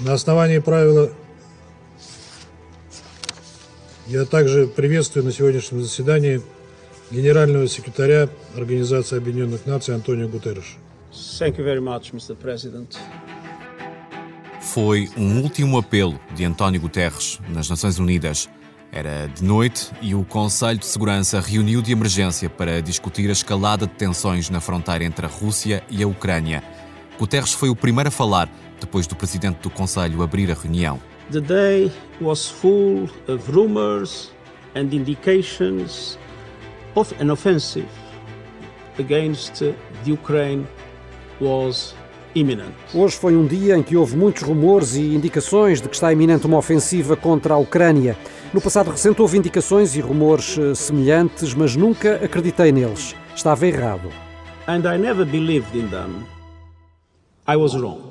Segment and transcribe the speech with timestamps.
[0.00, 1.10] На основании правила
[4.06, 6.42] я также приветствую на сегодняшнем заседании
[7.10, 10.76] генерального секретаря Организации Объединенных Наций Антонио Гутерреша.
[11.12, 12.34] Thank you very much, Mr.
[12.34, 12.96] President.
[14.60, 18.48] Foi um último apelo de António Guterres nas Nações Unidas.
[18.90, 23.86] Era de noite e o Conselho de Segurança reuniu de emergência para discutir a escalada
[23.86, 26.62] de tensões na fronteira entre a Rússia e a Ucrânia.
[27.18, 28.48] Guterres foi o primeiro a falar
[28.79, 30.99] depois do presidente do Conselho abrir a reunião.
[31.31, 34.31] The day was full of rumors
[34.75, 36.17] and indications
[36.95, 37.87] of an offensive
[38.99, 39.75] against the
[40.11, 40.67] Ukraine
[41.39, 41.95] was
[42.35, 42.73] imminent.
[42.93, 46.45] Hoje foi um dia em que houve muitos rumores e indicações de que está iminente
[46.45, 48.17] uma ofensiva contra a Ucrânia.
[48.53, 53.15] No passado recente houve indicações e rumores eh, semelhantes, mas nunca acreditei neles.
[53.35, 54.09] Estava errado.
[54.67, 56.25] And I never believed in them.
[57.47, 58.08] I was wrong.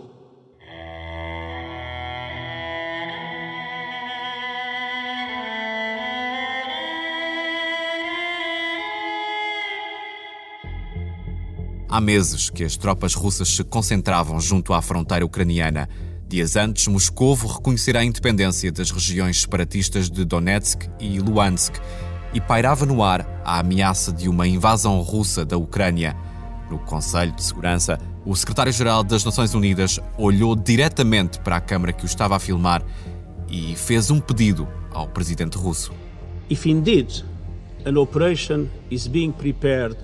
[11.91, 15.89] Há meses que as tropas russas se concentravam junto à fronteira ucraniana.
[16.29, 21.77] Dias antes, Moscovo reconhecerá a independência das regiões separatistas de Donetsk e Luhansk
[22.35, 26.15] e pairava no ar a ameaça de uma invasão russa da Ucrânia.
[26.71, 32.05] No Conselho de Segurança, o secretário-geral das Nações Unidas olhou diretamente para a câmara que
[32.05, 32.85] o estava a filmar
[33.49, 35.91] e fez um pedido ao presidente russo.
[36.51, 37.25] If indeed
[37.87, 39.97] an operation is being prepared,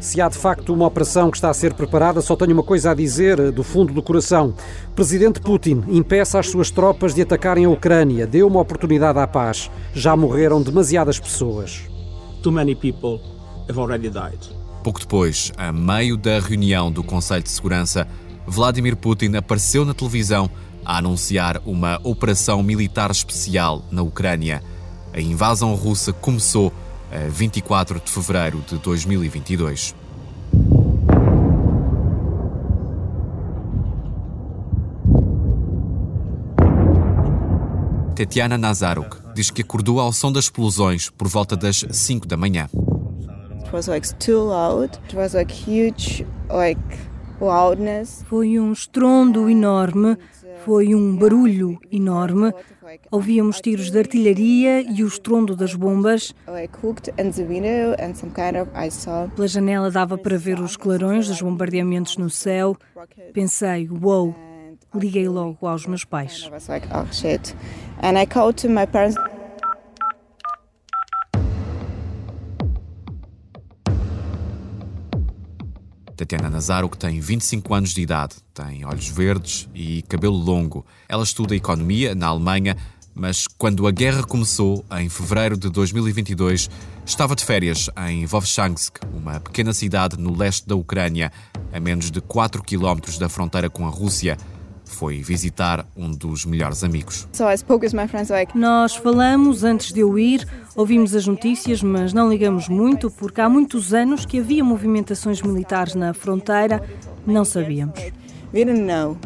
[0.00, 2.92] Se há de facto uma operação que está a ser preparada, só tenho uma coisa
[2.92, 4.54] a dizer eh, do fundo do coração.
[4.94, 8.26] Presidente Putin, impeça as suas tropas de atacarem a Ucrânia.
[8.26, 9.70] Dê uma oportunidade à paz.
[9.92, 11.88] Já morreram demasiadas pessoas.
[12.42, 13.20] too many people
[13.68, 14.38] have already died.
[14.82, 18.06] Pouco depois, a meio da reunião do Conselho de Segurança,
[18.46, 20.48] Vladimir Putin apareceu na televisão
[20.84, 24.62] a anunciar uma operação militar especial na Ucrânia.
[25.12, 26.72] A invasão russa começou
[27.12, 29.94] a 24 de fevereiro de 2022.
[38.14, 42.68] Tetiana Nazaruk diz que acordou ao som das explosões por volta das 5 da manhã.
[43.62, 44.98] It was like too loud.
[45.08, 47.07] It was like huge, like.
[48.28, 50.16] Foi um estrondo enorme,
[50.64, 52.52] foi um barulho enorme.
[53.10, 56.34] Ouvíamos tiros de artilharia e o estrondo das bombas.
[58.90, 59.28] Saw.
[59.28, 62.76] Pela janela dava para ver os clarões dos bombardeamentos no céu.
[63.32, 64.34] Pensei, uou, wow.
[64.94, 66.48] liguei logo aos meus pais.
[66.50, 67.54] Was like, oh shit.
[68.02, 69.16] And I called to my parents.
[76.18, 80.84] Tatiana Nazaro, que tem 25 anos de idade, tem olhos verdes e cabelo longo.
[81.08, 82.76] Ela estuda economia na Alemanha,
[83.14, 86.68] mas quando a guerra começou, em fevereiro de 2022,
[87.06, 91.30] estava de férias em Vovchansk, uma pequena cidade no leste da Ucrânia,
[91.72, 94.36] a menos de 4 quilómetros da fronteira com a Rússia.
[94.88, 97.28] Foi visitar um dos melhores amigos.
[98.54, 103.48] Nós falamos antes de eu ir, ouvimos as notícias, mas não ligamos muito porque há
[103.48, 106.82] muitos anos que havia movimentações militares na fronteira,
[107.26, 108.00] não sabíamos.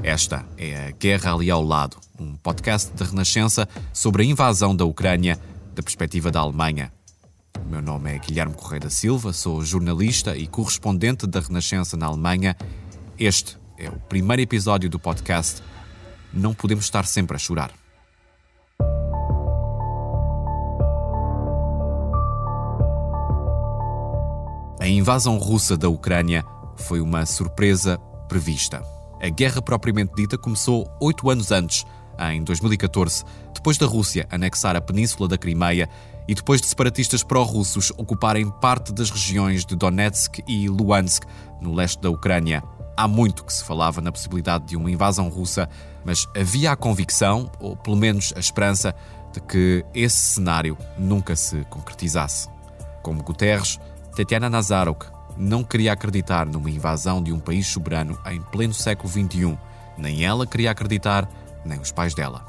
[0.02, 4.84] Esta é a Guerra Ali ao Lado, um podcast de Renascença sobre a invasão da
[4.84, 5.38] Ucrânia
[5.74, 6.92] da perspectiva da Alemanha.
[7.64, 12.06] O meu nome é Guilherme Correia da Silva, sou jornalista e correspondente da Renascença na
[12.06, 12.56] Alemanha.
[13.16, 15.60] Este é o primeiro episódio do podcast
[16.32, 17.72] Não Podemos Estar Sempre a Chorar.
[24.80, 26.44] A invasão russa da Ucrânia
[26.76, 27.98] foi uma surpresa
[28.28, 28.82] prevista.
[29.20, 31.84] A guerra propriamente dita começou oito anos antes,
[32.30, 35.88] em 2014, depois da Rússia anexar a península da Crimeia
[36.28, 41.24] e depois de separatistas pró-russos ocuparem parte das regiões de Donetsk e Luhansk,
[41.60, 42.62] no leste da Ucrânia.
[43.02, 45.68] Há muito que se falava na possibilidade de uma invasão russa,
[46.04, 48.94] mas havia a convicção, ou pelo menos a esperança,
[49.32, 52.48] de que esse cenário nunca se concretizasse.
[53.02, 53.80] Como Guterres,
[54.14, 55.06] Tatiana Nazaruk
[55.36, 59.58] não queria acreditar numa invasão de um país soberano em pleno século XXI.
[59.98, 61.28] Nem ela queria acreditar,
[61.64, 62.44] nem os pais dela.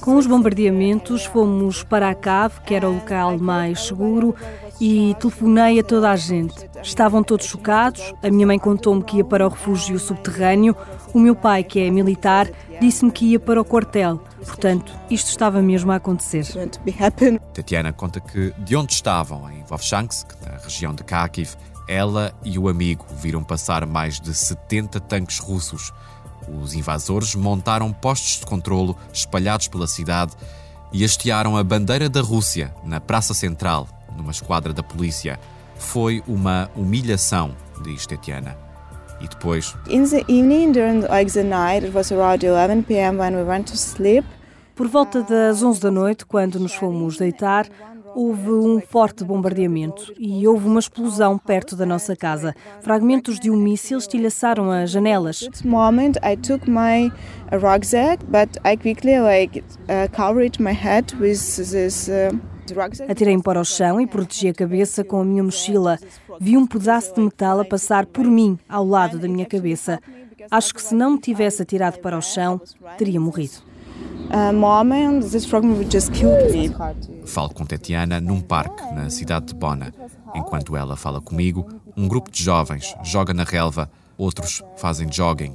[0.00, 4.34] Com os bombardeamentos, fomos para a cave, que era o local mais seguro,
[4.80, 6.68] e telefonei a toda a gente.
[6.82, 8.14] Estavam todos chocados.
[8.22, 10.76] A minha mãe contou-me que ia para o refúgio subterrâneo.
[11.12, 12.48] O meu pai, que é militar,
[12.80, 14.20] disse-me que ia para o quartel.
[14.44, 16.44] Portanto, isto estava mesmo a acontecer.
[17.52, 21.54] Tatiana conta que de onde estavam, em Vovchansk, na região de Kharkiv,
[21.88, 25.92] Ela e o amigo viram passar mais de 70 tanques russos.
[26.48, 30.32] Os invasores montaram postos de controlo espalhados pela cidade
[30.92, 35.38] e hastearam a bandeira da Rússia na Praça Central, numa esquadra da polícia.
[35.76, 38.56] Foi uma humilhação, diz Tetiana.
[39.20, 39.76] E depois.
[39.88, 43.18] In the evening, during like the night, it was around 11 p.m.
[43.18, 44.24] when we went to sleep.
[44.74, 47.68] Por volta das 11 da noite, quando nos fomos deitar,
[48.14, 52.54] houve um forte bombardeamento e houve uma explosão perto da nossa casa.
[52.80, 55.42] Fragmentos de um míssil estilhaçaram as janelas.
[55.42, 57.12] At that moment, I took my
[57.52, 62.53] rucksack, but I quickly like uh, covered my head with this uh.
[63.08, 65.98] Atirei-me para o chão e protegi a cabeça com a minha mochila.
[66.40, 70.00] Vi um pedaço de metal a passar por mim, ao lado da minha cabeça.
[70.50, 72.60] Acho que se não me tivesse atirado para o chão,
[72.98, 73.58] teria morrido.
[77.24, 79.92] Falo com Tetiana num parque na cidade de Bona.
[80.34, 81.66] Enquanto ela fala comigo,
[81.96, 85.54] um grupo de jovens joga na relva, outros fazem jogging.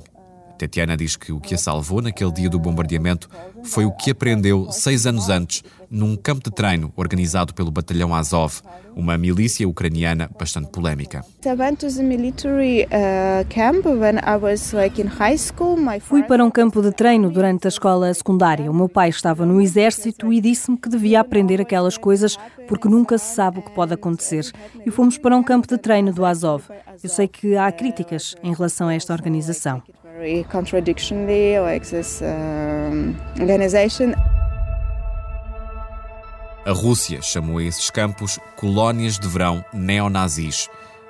[0.58, 3.30] Tetiana diz que o que a salvou naquele dia do bombardeamento
[3.64, 8.62] foi o que aprendeu seis anos antes num campo de treino organizado pelo Batalhão Azov,
[8.96, 11.24] uma milícia ucraniana bastante polémica.
[11.46, 15.78] I went to the military uh, camp when I was like in high school.
[15.78, 18.70] My Fui para um campo de treino durante a escola secundária.
[18.70, 22.38] O meu pai estava no exército e disse-me que devia aprender aquelas coisas
[22.68, 24.52] porque nunca se sabe o que pode acontecer.
[24.86, 26.64] E fomos para um campo de treino do Azov.
[27.02, 29.82] Eu sei que há críticas em relação a esta organização.
[36.66, 40.70] A Rússia chamou a esses campos colónias de verão neonazis.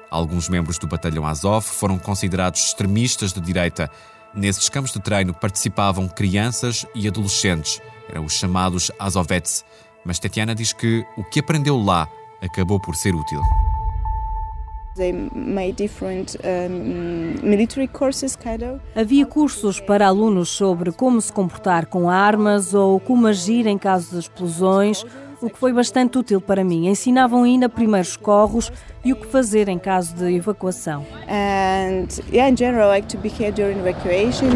[0.10, 3.90] Alguns membros do batalhão Azov foram considerados extremistas de direita.
[4.34, 9.66] Nesses campos de treino participavam crianças e adolescentes, eram os chamados Azovets.
[10.06, 12.08] Mas Tetiana diz que o que aprendeu lá
[12.42, 13.42] acabou por ser útil.
[18.96, 24.12] Havia cursos para alunos sobre como se comportar com armas ou como agir em caso
[24.12, 25.06] de explosões,
[25.42, 26.88] o que foi bastante útil para mim.
[26.88, 28.72] Ensinavam ainda primeiros corros
[29.04, 31.06] e o que fazer em caso de evacuação.
[31.28, 34.50] And yeah, in general, like to be here during evacuation.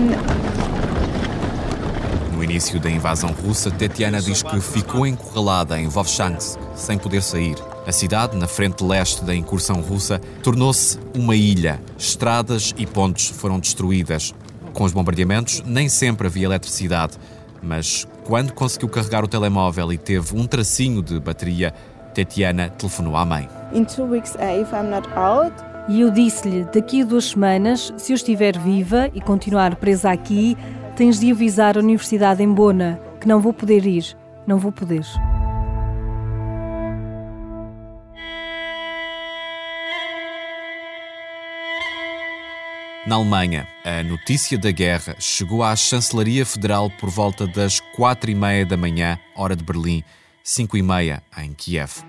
[2.33, 7.55] No início da invasão russa, Tetiana diz que ficou encurralada em Vovchansk, sem poder sair.
[7.87, 11.79] A cidade, na frente leste da incursão russa, tornou-se uma ilha.
[11.97, 14.33] Estradas e pontes foram destruídas.
[14.73, 17.13] Com os bombardeamentos, nem sempre havia eletricidade.
[17.61, 21.73] Mas quando conseguiu carregar o telemóvel e teve um tracinho de bateria,
[22.13, 23.49] Tetiana telefonou à mãe.
[23.73, 25.53] In two weeks, if I'm not out,
[25.87, 30.57] E eu disse-lhe: daqui a duas semanas, se eu estiver viva e continuar presa aqui,
[30.95, 34.15] tens de avisar a universidade em Bona que não vou poder ir.
[34.47, 35.05] Não vou poder.
[43.05, 48.35] Na Alemanha, a notícia da guerra chegou à Chancelaria Federal por volta das quatro e
[48.35, 50.01] meia da manhã, hora de Berlim,
[50.41, 52.01] cinco e meia em Kiev.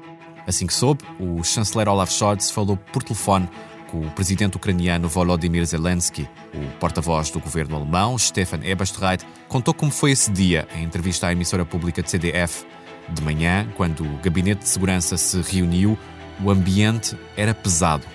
[0.46, 3.48] Assim que soube, o chanceler Olaf Scholz falou por telefone
[3.90, 6.28] com o presidente ucraniano Volodymyr Zelensky.
[6.54, 11.32] O porta-voz do governo alemão, Stefan Eberstreit, contou como foi esse dia em entrevista à
[11.32, 12.64] emissora pública de CDF.
[13.08, 15.98] De manhã, quando o gabinete de segurança se reuniu,
[16.40, 18.06] o ambiente era pesado.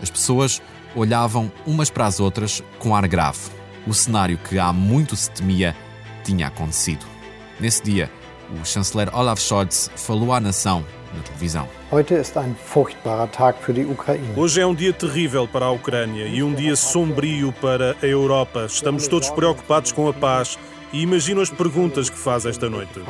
[0.00, 0.62] As pessoas
[0.94, 3.38] olhavam umas para as outras com ar grave.
[3.86, 5.74] O cenário que há muito se temia
[6.24, 7.04] tinha acontecido.
[7.58, 8.10] Nesse dia,
[8.60, 11.68] o chanceler Olaf Scholz falou à nação na televisão.
[11.90, 14.26] Heute ist ein furchtbarer Tag für die Ukraine.
[14.36, 18.66] Hoje é um dia terrível para a Ucrânia e um dia sombrio para a Europa.
[18.66, 20.58] Estamos todos preocupados com a paz
[20.92, 23.00] e imagino as perguntas que faz esta noite.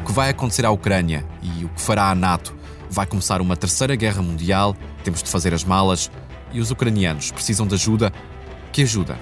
[0.00, 1.24] O que vai acontecer à Ucrânia
[1.72, 2.54] que fará a NATO?
[2.90, 6.10] Vai começar uma terceira guerra mundial, temos de fazer as malas
[6.52, 8.12] e os ucranianos precisam de ajuda.
[8.72, 9.18] Que ajuda?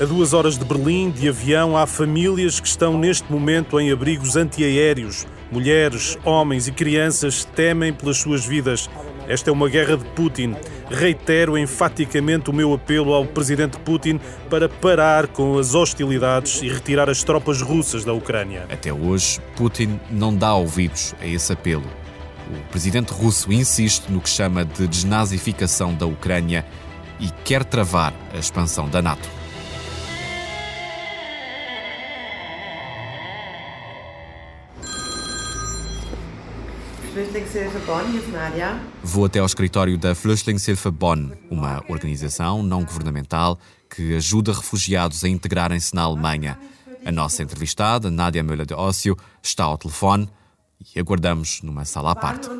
[0.00, 4.34] A duas horas de Berlim, de avião, há famílias que estão neste momento em abrigos
[4.34, 5.26] antiaéreos.
[5.50, 8.88] Mulheres, homens e crianças temem pelas suas vidas.
[9.32, 10.54] Esta é uma guerra de Putin.
[10.90, 14.20] Reitero enfaticamente o meu apelo ao presidente Putin
[14.50, 18.66] para parar com as hostilidades e retirar as tropas russas da Ucrânia.
[18.70, 21.86] Até hoje, Putin não dá ouvidos a esse apelo.
[22.50, 26.66] O presidente russo insiste no que chama de desnazificação da Ucrânia
[27.18, 29.26] e quer travar a expansão da NATO.
[37.32, 38.80] Flüchtlingshilfe Bonn.
[39.02, 43.58] Vou até ao escritório da Flüchtlingshilfe Bonn, uma organização não governamental
[43.88, 46.58] que ajuda refugiados a integrarem-se na Alemanha.
[47.06, 50.28] A nossa entrevistada, Nádia Müller de Ócio, está ao telefone
[50.94, 52.50] e aguardamos numa sala à parte.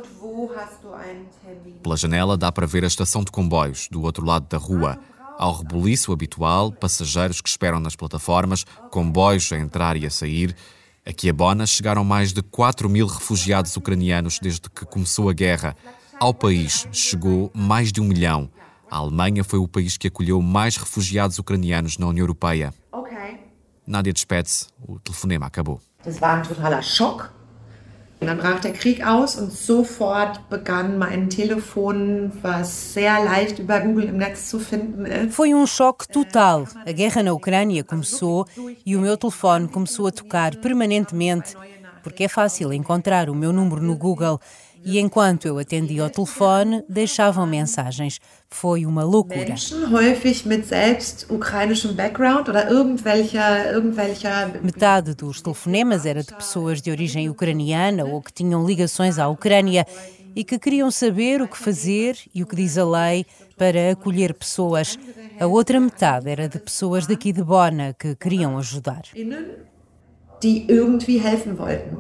[1.82, 4.98] Pela janela dá para ver a estação de comboios do outro lado da rua.
[5.38, 10.56] Ao rebuliço habitual, passageiros que esperam nas plataformas, comboios a entrar e a sair.
[11.04, 15.76] Aqui a Bona chegaram mais de 4 mil refugiados ucranianos desde que começou a guerra.
[16.20, 18.48] Ao país chegou mais de um milhão.
[18.88, 22.72] A Alemanha foi o país que acolheu mais refugiados ucranianos na União Europeia.
[22.92, 23.40] Okay.
[23.84, 25.80] Nádia despede-se, o telefonema acabou.
[26.04, 27.30] Das war ein totaler Schock.
[28.22, 33.80] Und dann brach der Krieg aus und sofort begann mein Telefon, was sehr leicht über
[33.80, 35.34] Google im Netz zu finden ist.
[35.34, 36.68] Foi um choque total.
[36.86, 38.46] A guerra na Ucrânia começou
[38.86, 41.56] e o meu telefone começou a tocar permanentemente,
[42.04, 44.38] porque é fácil encontrar o meu número no Google.
[44.84, 48.20] E enquanto eu atendia ao telefone, deixavam mensagens.
[48.50, 49.48] Foi uma loucura.
[49.48, 56.82] Menschen häufig mit selbst ukrainischem Background oder irgendwelcher, irgendwelcher Metade dos telefonemas era de pessoas
[56.82, 59.86] de origem ucraniana ou que tinham ligações à Ucrânia
[60.34, 63.24] e que queriam saber o que fazer e o que diz a lei
[63.56, 64.98] para acolher pessoas.
[65.38, 69.02] A outra metade era de pessoas daqui de Bona que queriam ajudar.
[70.42, 71.96] die irgendwie helfen wollten.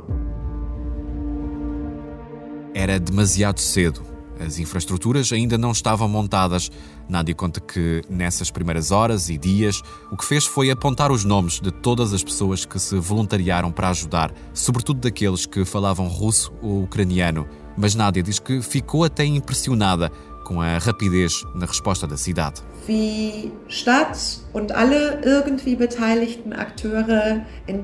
[2.74, 4.02] Era demasiado cedo.
[4.40, 6.70] As infraestruturas ainda não estavam montadas.
[7.08, 11.60] Nádia conta que, nessas primeiras horas e dias, o que fez foi apontar os nomes
[11.60, 16.82] de todas as pessoas que se voluntariaram para ajudar, sobretudo daqueles que falavam russo ou
[16.82, 17.46] ucraniano.
[17.76, 20.10] Mas Nádia diz que ficou até impressionada
[20.42, 22.62] com a rapidez na resposta da cidade.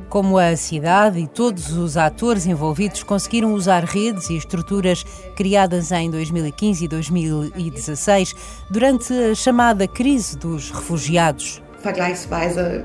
[0.09, 5.05] Como a cidade e todos os atores envolvidos conseguiram usar redes e estruturas
[5.37, 8.35] criadas em 2015 e 2016
[8.71, 11.63] durante a chamada crise dos refugiados.
[11.83, 12.85] vergleichsweise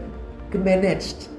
[0.52, 1.33] gemanagt.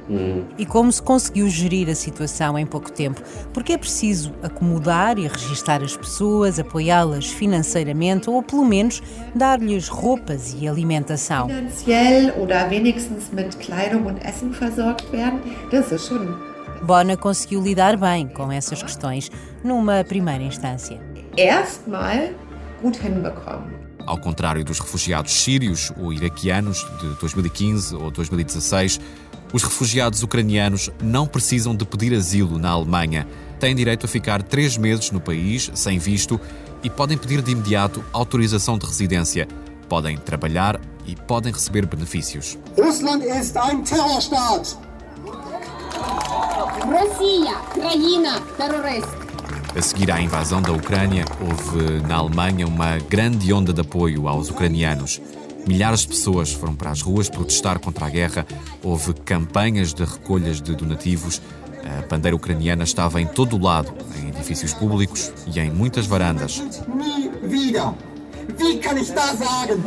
[0.58, 3.22] E como se conseguiu gerir a situação em pouco tempo?
[3.52, 9.02] Porque é preciso acomodar e registar as pessoas, apoiá-las financeiramente ou pelo menos
[9.34, 11.48] dar-lhes roupas e alimentação.
[11.48, 16.34] Finanziell oder wenigstens mit Kleidung und Essen versorgt werden, das ist schon
[16.82, 19.30] Bona conseguiu lidar bem com essas questões
[19.62, 21.00] numa primeira instância.
[21.36, 22.34] erstmal
[22.82, 23.84] gut hinbekommen.
[24.06, 29.00] Ao contrário dos refugiados sírios ou iraquianos de 2015 ou 2016,
[29.54, 33.24] os refugiados ucranianos não precisam de pedir asilo na Alemanha.
[33.60, 36.40] Têm direito a ficar três meses no país, sem visto,
[36.82, 39.46] e podem pedir de imediato autorização de residência.
[39.88, 42.58] Podem trabalhar e podem receber benefícios.
[49.76, 54.50] A seguir à invasão da Ucrânia, houve na Alemanha uma grande onda de apoio aos
[54.50, 55.20] ucranianos.
[55.66, 58.46] Milhares de pessoas foram para as ruas protestar contra a guerra,
[58.82, 61.40] houve campanhas de recolhas de donativos.
[61.82, 66.62] A bandeira ucraniana estava em todo o lado, em edifícios públicos e em muitas varandas.
[66.94, 67.94] Nie wieder.
[68.58, 69.82] Wie kann ich da sagen?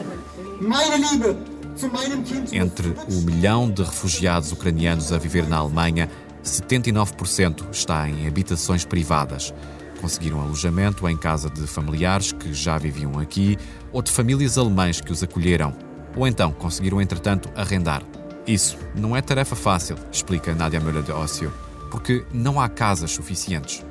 [0.60, 1.38] Meine Liebe
[1.76, 2.54] zu meinem Kind.
[2.54, 6.10] Entre o milhão de refugiados ucranianos a viver na Alemanha,
[6.44, 9.54] 79% está em habitações privadas.
[10.02, 13.58] Conseguiram alojamento em casa de familiares que já viviam aqui
[13.92, 15.74] ou de famílias alemãs que os acolheram.
[16.16, 18.04] Ou então conseguiram, entretanto, arrendar.
[18.46, 21.54] Isso não é tarefa fácil, explica Nádia Müller de Ócio,
[21.92, 23.86] porque não há casas suficientes.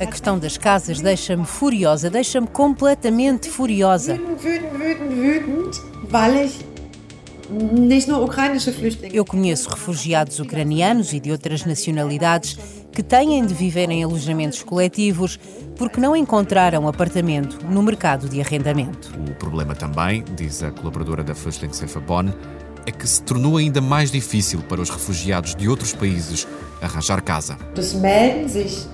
[0.00, 4.18] A questão das casas deixa-me furiosa, deixa-me completamente furiosa.
[9.12, 12.56] Eu conheço refugiados ucranianos e de outras nacionalidades
[12.92, 15.38] que têm de viver em alojamentos coletivos
[15.80, 19.10] porque não encontraram apartamento no mercado de arrendamento.
[19.26, 22.28] O problema também, diz a colaboradora da Flüchtlingshilfe Bonn,
[22.84, 26.46] é que se tornou ainda mais difícil para os refugiados de outros países
[26.82, 27.56] arranjar casa.
[27.74, 28.86] Das melden sich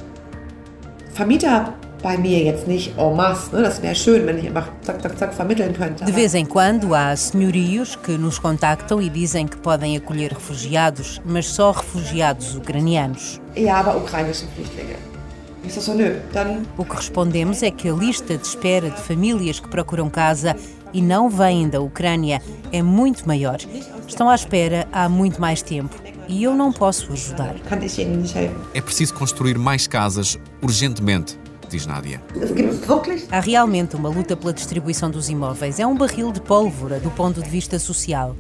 [1.13, 1.75] Vermieter
[2.05, 3.53] bei mir jetzt nicht en masse.
[3.53, 3.63] Ne?
[3.63, 6.05] Das wäre schön, wenn ich einfach zack, zack, zack vermitteln könnte.
[6.05, 11.21] De vez em quando há senhorios que nos contactam e dizem que podem acolher refugiados,
[11.25, 13.41] mas só refugiados ucranianos.
[13.57, 15.16] Ja, aber ukrainische Flüchtlinge.
[16.77, 20.57] O que respondemos é que a lista de espera de famílias que procuram casa
[20.93, 22.41] e não vêm da Ucrânia
[22.73, 23.59] é muito maior.
[24.07, 25.95] Estão à espera há muito mais tempo
[26.29, 27.55] e eu não posso ajudar.
[28.75, 32.23] É preciso construir mais casas urgentemente, diz Nádia.
[33.31, 35.79] Há realmente uma luta pela distribuição dos imóveis.
[35.79, 38.37] É um barril de pólvora do ponto de vista social.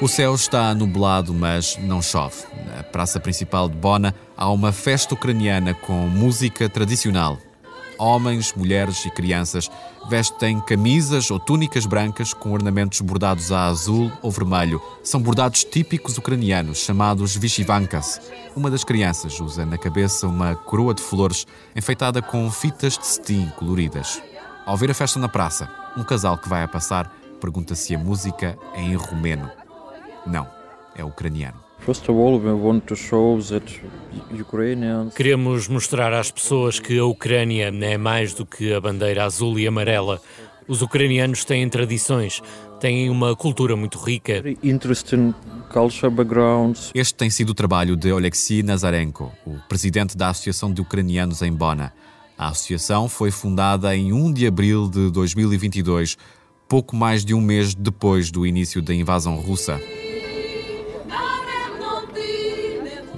[0.00, 2.44] O céu está nublado, mas não chove.
[2.66, 7.36] Na praça principal de Bona há uma festa ucraniana com música tradicional.
[7.98, 9.68] Homens, mulheres e crianças
[10.08, 14.80] vestem camisas ou túnicas brancas com ornamentos bordados a azul ou vermelho.
[15.02, 18.20] São bordados típicos ucranianos, chamados vishivankas.
[18.54, 23.50] Uma das crianças usa na cabeça uma coroa de flores enfeitada com fitas de cetim
[23.56, 24.22] coloridas.
[24.64, 27.98] Ao ver a festa na praça, um casal que vai a passar pergunta se a
[27.98, 29.50] música é em romeno.
[30.30, 30.46] Não,
[30.94, 31.68] é ucraniano.
[35.16, 39.66] Queremos mostrar às pessoas que a Ucrânia é mais do que a bandeira azul e
[39.66, 40.20] amarela.
[40.66, 42.42] Os ucranianos têm tradições,
[42.78, 44.42] têm uma cultura muito rica.
[46.94, 51.52] Este tem sido o trabalho de Oleksiy Nazarenko, o presidente da Associação de Ucranianos em
[51.52, 51.92] Bona.
[52.36, 56.18] A associação foi fundada em 1 de abril de 2022,
[56.68, 59.80] pouco mais de um mês depois do início da invasão russa.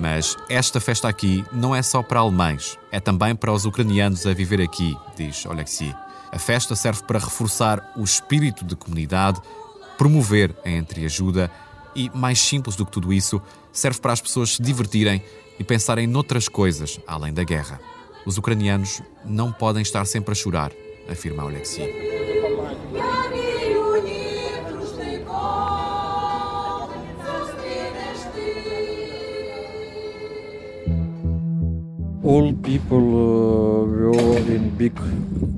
[0.00, 4.32] Mas esta festa aqui não é só para alemães, é também para os ucranianos a
[4.32, 5.94] viver aqui, diz Oleksiy.
[6.32, 9.38] A festa serve para reforçar o espírito de comunidade,
[9.98, 11.50] promover a entreajuda
[11.94, 15.22] e, mais simples do que tudo isso, serve para as pessoas se divertirem
[15.58, 17.78] e pensarem noutras coisas além da guerra.
[18.24, 20.72] Os ucranianos não podem estar sempre a chorar,
[21.10, 23.19] afirma Oleksiy.
[32.30, 34.92] All people uh, in big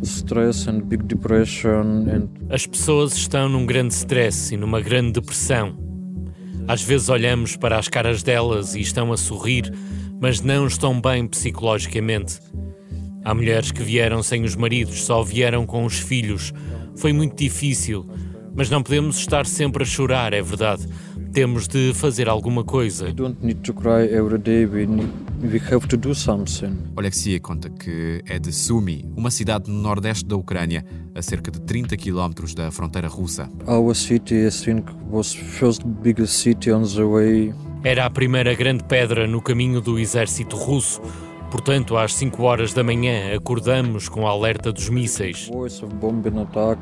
[0.03, 5.77] stress and big depression and As pessoas estão num grande stress e numa grande depressão.
[6.67, 9.71] Às vezes olhamos para as caras delas e estão a sorrir,
[10.19, 12.41] mas não estão bem psicologicamente.
[13.23, 16.55] Há mulheres que vieram sem os maridos, só vieram com os filhos.
[16.97, 18.07] Foi muito difícil,
[18.57, 20.89] mas não podemos estar sempre a chorar, é verdade.
[21.33, 23.07] Temos de fazer alguma coisa.
[23.07, 25.09] we don't need to cry every day we need,
[25.43, 30.27] we have to do something Oleksiy conta que é de Sumy, uma cidade no nordeste
[30.27, 33.49] da Ucrânia, a cerca de 30 quilómetros da fronteira russa.
[33.67, 38.85] our city i think was first biggest city on the way Era a primeira grande
[38.85, 41.01] pedra no caminho do exército russo.
[41.51, 45.49] Portanto, às 5 horas da manhã, acordamos com o alerta dos mísseis.
[45.49, 46.79] voice of bombing attack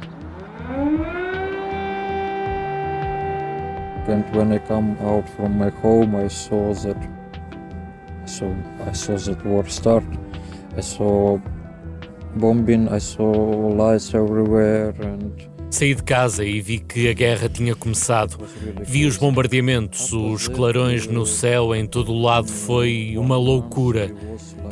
[4.08, 6.96] and when i come out from my home i saw that
[8.24, 8.54] so
[8.86, 10.04] i saw that war start
[10.76, 11.38] i saw
[12.36, 13.32] bombing i saw
[13.76, 18.36] lights everywhere and Saí de casa e vi que a guerra tinha começado.
[18.82, 22.48] Vi os bombardeamentos, os clarões no céu em todo o lado.
[22.48, 24.12] Foi uma loucura.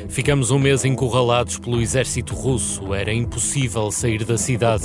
[0.08, 2.92] Ficamos um mês encurralados pelo exército russo.
[2.92, 4.82] Era impossível sair da cidade.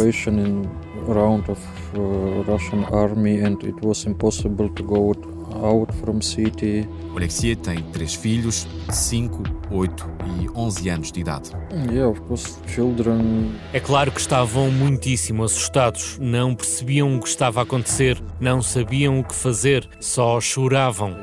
[1.07, 1.59] Round of
[1.95, 5.13] uh, Russian army and it was impossible to go
[5.63, 6.87] out from city.
[7.13, 10.05] Oleksiy tem três filhos, 5, 8
[10.41, 11.51] e 11 anos de idade.
[11.91, 13.53] Yeah, of course, children.
[13.71, 16.17] É claro que estavam muitíssimo assustados.
[16.19, 21.15] Não percebiam o que estava a acontecer, não sabiam o que fazer, só choravam.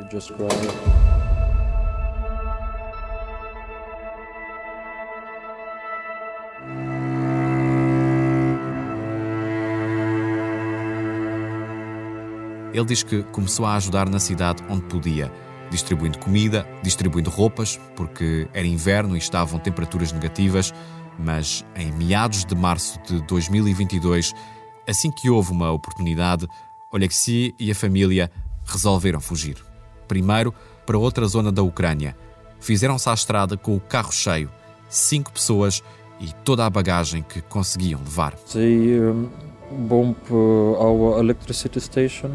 [12.72, 15.32] Ele diz que começou a ajudar na cidade onde podia,
[15.70, 20.72] distribuindo comida, distribuindo roupas, porque era inverno e estavam temperaturas negativas,
[21.18, 24.32] mas em meados de março de 2022,
[24.88, 26.46] assim que houve uma oportunidade,
[26.92, 28.30] Oleksiy e a família
[28.64, 29.56] resolveram fugir.
[30.06, 30.54] Primeiro
[30.86, 32.16] para outra zona da Ucrânia.
[32.60, 34.50] Fizeram-se à estrada com o carro cheio,
[34.88, 35.82] cinco pessoas
[36.20, 38.34] e toda a bagagem que conseguiam levar.
[38.34, 39.28] They um,
[39.70, 42.30] bomb uh, our electricity station.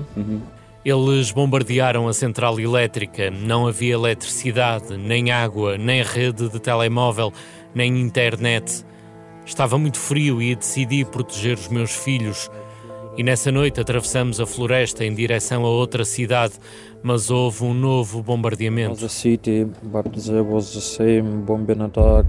[0.84, 3.32] Eles bombardearam a central elétrica.
[3.32, 7.34] Não havia eletricidade, nem água, nem rede de telemóvel,
[7.74, 8.86] nem internet.
[9.46, 12.50] Estava muito frio e decidi proteger os meus filhos.
[13.18, 16.54] E nessa noite atravessamos a floresta em direção a outra cidade,
[17.02, 19.00] mas houve um novo bombardeamento.
[19.00, 22.28] The city, but there was the same bombing attack.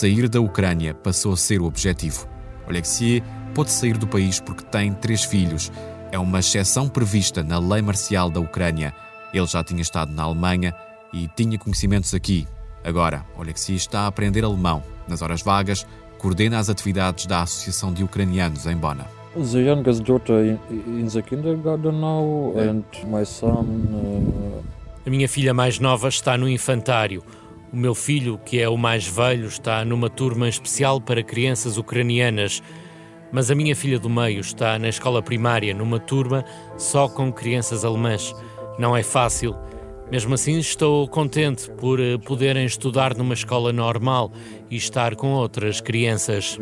[0.00, 2.26] Sair da Ucrânia passou a ser o objetivo.
[2.66, 3.22] Oleksiy
[3.54, 5.70] pôde sair do país porque tem três filhos.
[6.10, 8.94] É uma exceção prevista na lei marcial da Ucrânia.
[9.34, 10.74] Ele já tinha estado na Alemanha
[11.12, 12.48] e tinha conhecimentos aqui.
[12.82, 14.82] Agora, Oleksiy está a aprender alemão.
[15.06, 15.86] Nas horas vagas,
[16.16, 19.04] coordena as atividades da Associação de Ucranianos em Bona.
[19.34, 20.58] The youngest daughter in,
[20.98, 23.66] in the kindergarten now, and my son.
[23.92, 24.62] Uh,
[25.06, 27.22] A minha filha mais nova está no infantário.
[27.72, 32.60] O meu filho, que é o mais velho, está numa turma especial para crianças ucranianas.
[33.30, 36.44] Mas a minha filha do meio está na escola primária, numa turma
[36.76, 38.34] só com crianças alemãs.
[38.76, 39.54] Não é fácil.
[40.10, 44.32] Mesmo assim, estou contente por eh, poderem estudar numa escola normal
[44.68, 46.58] e estar com outras crianças.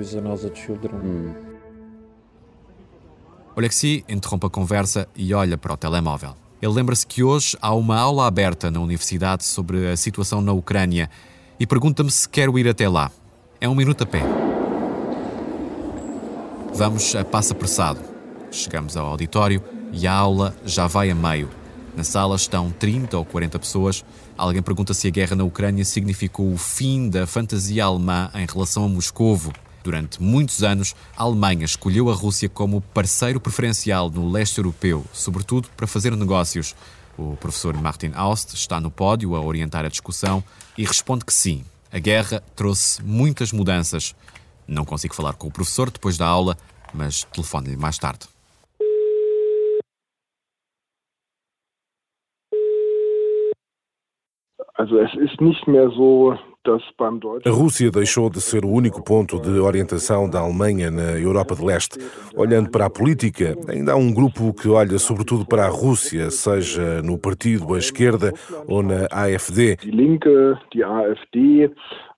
[3.56, 6.47] Alexei interrompe a conversa e olha para o telemóvel.
[6.60, 11.08] Ele lembra-se que hoje há uma aula aberta na universidade sobre a situação na Ucrânia
[11.58, 13.12] e pergunta-me se quero ir até lá.
[13.60, 14.22] É um minuto a pé.
[16.74, 18.00] Vamos a passo apressado.
[18.50, 21.48] Chegamos ao auditório e a aula já vai a meio.
[21.96, 24.04] Na sala estão 30 ou 40 pessoas.
[24.36, 28.84] Alguém pergunta se a guerra na Ucrânia significou o fim da fantasia alemã em relação
[28.84, 29.52] a Moscovo.
[29.88, 35.70] Durante muitos anos, a Alemanha escolheu a Rússia como parceiro preferencial no leste europeu, sobretudo
[35.74, 36.76] para fazer negócios.
[37.16, 40.44] O professor Martin Aust está no pódio a orientar a discussão
[40.76, 44.14] e responde que sim, a guerra trouxe muitas mudanças.
[44.66, 46.54] Não consigo falar com o professor depois da aula,
[46.92, 48.28] mas telefone-lhe mais tarde.
[54.76, 56.38] Also es ist nicht mehr so
[57.44, 61.64] A Rússia deixou de ser o único ponto de orientação da Alemanha na Europa de
[61.64, 61.98] Leste.
[62.36, 67.02] Olhando para a política, ainda há um grupo que olha sobretudo para a Rússia, seja
[67.02, 68.32] no partido à esquerda
[68.66, 69.76] ou na AfD.
[69.76, 70.28] Die Linke,
[70.72, 71.70] die AfD,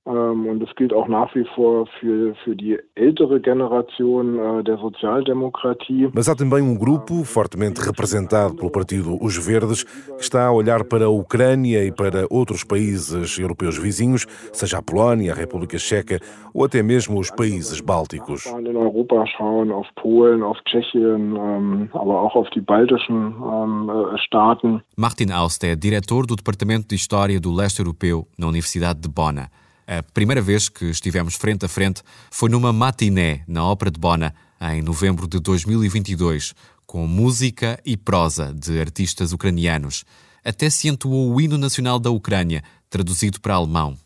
[0.06, 4.78] Ähm, und das gilt auch nach wie vor für, für die ältere Generation äh, der
[4.78, 6.08] Sozialdemokratie.
[6.14, 10.84] Mas há também um grupo fortemente representado pelo partido Os Verdes que está a olhar
[10.84, 16.18] para a Ucrânia e para outros países europeus vizinhos, seja a Polónia, a República Checa
[16.54, 18.46] ou até mesmo os países bálticos.
[18.46, 24.18] In Europa schauen auf Polen, auf Tschechien, ähm, aber auch auf die baltischen ähm, äh,
[24.18, 24.82] Staaten.
[24.96, 29.50] Martin Aust é diretor do Departamento de História do Leste Europeu na Universidade de Bona.
[29.92, 32.00] A primeira vez que estivemos frente a frente
[32.30, 36.54] foi numa matiné na Ópera de Bona, em novembro de 2022,
[36.86, 40.04] com música e prosa de artistas ucranianos.
[40.44, 43.98] Até se entoou o hino nacional da Ucrânia, traduzido para alemão.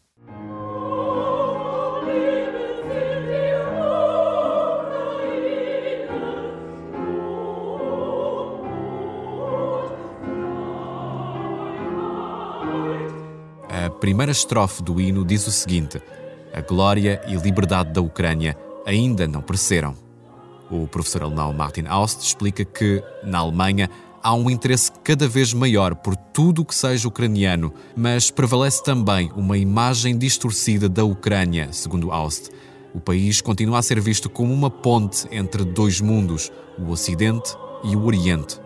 [14.05, 15.99] Primeira estrofe do hino diz o seguinte:
[16.53, 19.97] A glória e liberdade da Ucrânia ainda não pereceram.
[20.71, 23.89] O professor alemão Martin Aust explica que, na Alemanha,
[24.23, 29.33] há um interesse cada vez maior por tudo o que seja ucraniano, mas prevalece também
[29.35, 32.51] uma imagem distorcida da Ucrânia, segundo Aust.
[32.95, 37.97] O país continua a ser visto como uma ponte entre dois mundos, o Ocidente e
[37.97, 38.64] o Oriente.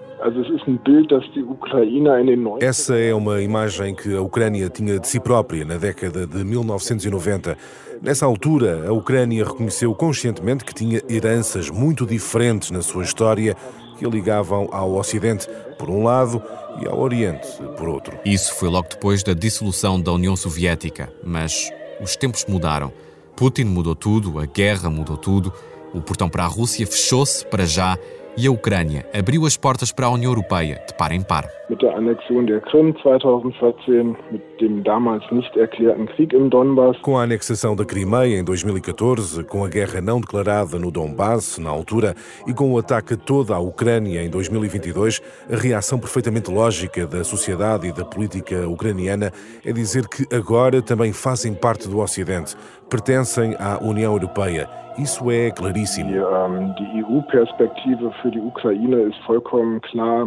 [2.60, 7.56] Essa é uma imagem que a Ucrânia tinha de si própria na década de 1990.
[8.02, 13.56] Nessa altura, a Ucrânia reconheceu conscientemente que tinha heranças muito diferentes na sua história
[13.98, 16.42] que a ligavam ao Ocidente, por um lado,
[16.80, 18.16] e ao Oriente, por outro.
[18.24, 22.92] Isso foi logo depois da dissolução da União Soviética, mas os tempos mudaram.
[23.34, 25.52] Putin mudou tudo, a guerra mudou tudo,
[25.92, 27.98] o portão para a Rússia fechou-se para já
[28.38, 31.44] e a Ucrânia abriu as portas para a União Europeia de par em par.
[31.68, 36.96] Mit der Annexion der Krim 2014, mit dem damals nicht erklärten Krieg im Donbass.
[37.02, 41.68] Com a anexação da Crimeia em 2014, com a guerra não declarada no Donbass na
[41.68, 42.14] altura
[42.46, 45.20] e com o ataque a toda a Ucrânia em 2022,
[45.50, 49.32] a reação perfeitamente lógica da sociedade e da política ucraniana
[49.64, 52.56] é dizer que agora também fazem parte do Ocidente,
[52.88, 54.68] pertencem à União Europeia.
[54.98, 56.10] Isso é claríssimo.
[56.10, 60.26] Die, ähm, die EU-Perspektive für die Ukraine ist vollkommen klar.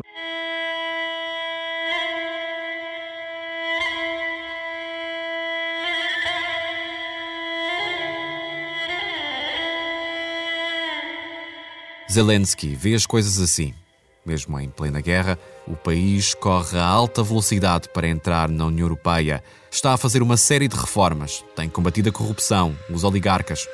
[12.07, 13.73] Zelensky vê as coisas assim.
[14.25, 19.43] Mesmo em plena guerra, o país corre a alta velocidade para entrar na União Europeia.
[19.71, 21.43] Está a fazer uma série de reformas.
[21.55, 23.67] Tem combatido a corrupção, os oligarcas.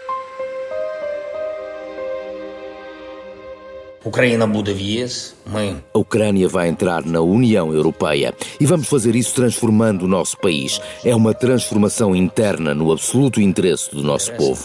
[5.93, 10.79] A Ucrânia vai entrar na União Europeia e vamos fazer isso transformando o nosso país.
[11.03, 14.63] É uma transformação interna no absoluto interesse do nosso povo.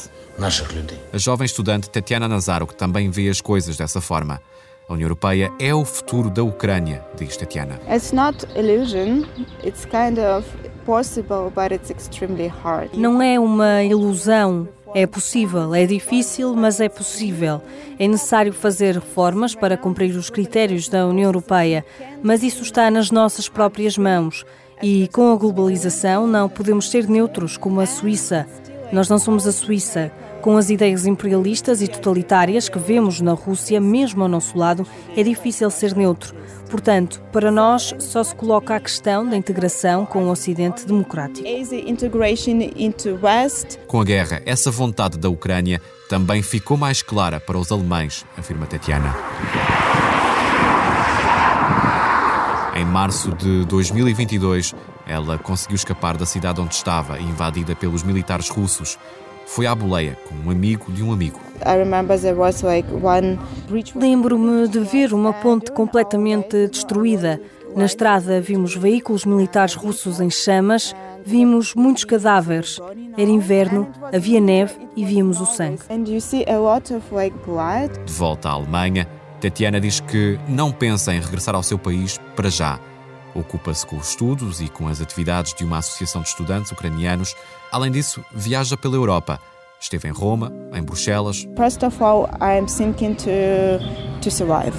[1.13, 4.41] A jovem estudante Tatiana Nazaruk também vê as coisas dessa forma.
[4.89, 7.81] A União Europeia é o futuro da Ucrânia, diz Tatiana.
[7.89, 9.25] It's not illusion,
[9.65, 10.45] it's kind of
[10.85, 12.91] possible, but it's extremely hard.
[12.95, 17.63] Não é uma ilusão, é possível, é difícil, mas é possível.
[17.99, 21.85] É necessário fazer reformas para cumprir os critérios da União Europeia,
[22.23, 24.45] mas isso está nas nossas próprias mãos.
[24.83, 28.49] E com a globalização não podemos ser neutros como a Suíça.
[28.93, 30.11] Nós não somos a Suíça.
[30.43, 34.85] Com as ideias imperialistas e totalitárias que vemos na Rússia, mesmo ao nosso lado,
[35.17, 36.35] é difícil ser neutro.
[36.69, 41.47] Portanto, para nós só se coloca a questão da integração com o Ocidente democrático.
[43.87, 48.67] Com a guerra, essa vontade da Ucrânia também ficou mais clara para os alemães, afirma
[48.67, 49.15] Tatiana.
[52.75, 54.75] Em março de 2022,
[55.07, 58.99] ela conseguiu escapar da cidade onde estava, invadida pelos militares russos.
[59.47, 61.39] Foi à boleia com um amigo de um amigo.
[63.95, 67.41] Lembro-me de ver uma ponte completamente destruída.
[67.77, 72.79] Na estrada vimos veículos militares russos em chamas, vimos muitos cadáveres.
[73.17, 75.83] Era inverno, havia neve e víamos o sangue.
[78.05, 79.09] De volta à Alemanha,
[79.41, 82.79] Tatiana diz que não pensa em regressar ao seu país para já.
[83.35, 87.35] Ocupa-se com os estudos e com as atividades de uma associação de estudantes ucranianos.
[87.71, 89.41] Além disso, viaja pela Europa.
[89.81, 91.49] Esteve em Roma, em Bruxelas.
[91.57, 94.77] First of all, I am thinking to to survive.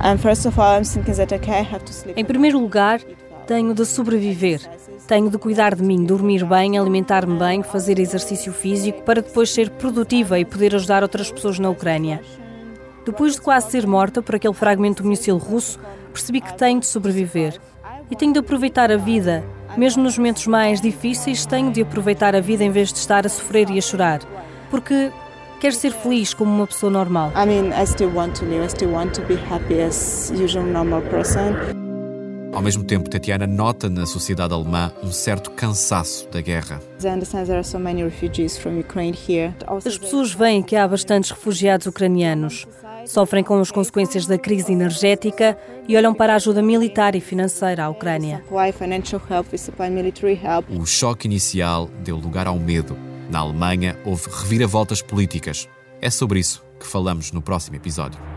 [0.00, 2.20] And first of all, I'm thinking that okay, I have to sleep.
[2.20, 3.00] Em primeiro lugar,
[3.46, 4.60] tenho de sobreviver.
[5.06, 9.70] Tenho de cuidar de mim, dormir bem, alimentar-me bem, fazer exercício físico para depois ser
[9.70, 12.20] produtiva e poder ajudar outras pessoas na Ucrânia.
[13.04, 15.78] Depois de quase ser morta por aquele fragmento do míssil russo,
[16.16, 17.60] percebi que tenho de sobreviver.
[18.10, 19.44] E tenho de aproveitar a vida.
[19.76, 23.28] Mesmo nos momentos mais difíceis, tenho de aproveitar a vida em vez de estar a
[23.28, 24.20] sofrer e a chorar.
[24.70, 25.12] Porque
[25.60, 27.32] quero ser feliz como uma pessoa normal.
[27.36, 28.64] I mean, I still want to live.
[28.64, 31.54] I still want to be happy as usual normal person.
[32.54, 36.80] Ao mesmo tempo, Tatiana nota na sociedade alemã um certo cansaço da guerra.
[37.04, 39.54] I understand there are so many refugees from Ukraine here.
[39.66, 42.66] As pessoas veem que há bastantes refugiados ucranianos.
[43.06, 45.56] Sofrem com as consequências da crise energética
[45.88, 48.42] e olham para a ajuda militar e financeira à Ucrânia.
[48.44, 50.68] Supply financial help, we supply military help.
[50.70, 52.98] O choque inicial deu lugar ao medo.
[53.30, 55.68] Na Alemanha houve reviravoltas políticas.
[56.00, 58.35] É sobre isso que falamos no próximo episódio.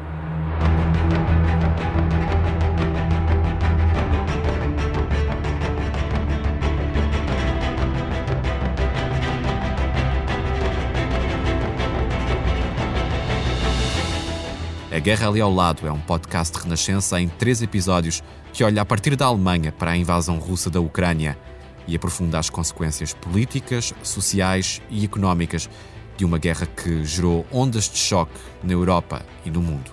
[14.92, 18.82] A Guerra Ali ao Lado é um podcast de renascença em três episódios que olha
[18.82, 21.38] a partir da Alemanha para a invasão russa da Ucrânia
[21.88, 25.70] e aprofunda as consequências políticas, sociais e económicas
[26.18, 29.92] de uma guerra que gerou ondas de choque na Europa e no mundo.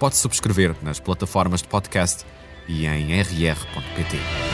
[0.00, 2.26] Pode subscrever nas plataformas de podcast
[2.66, 4.53] e em rr.pt.